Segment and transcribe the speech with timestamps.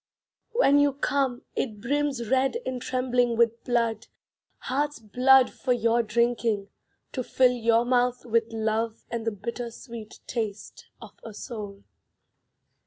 [0.53, 4.07] When you come, it brims Red and trembling with blood,
[4.61, 6.69] Heart's blood for your drinking;
[7.11, 11.83] To fill your mouth with love And the bitter sweet taste of a soul.